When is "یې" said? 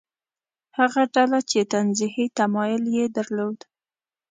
2.97-3.05